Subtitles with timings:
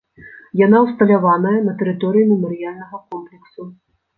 [0.65, 3.61] Яна ўсталяваная на тэрыторыі мемарыяльнага комплексу.